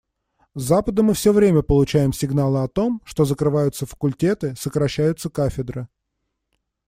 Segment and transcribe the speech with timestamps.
[0.55, 5.87] С Запада мы все время получаем сигналы о том, что закрываются факультеты, сокращаются кафедры.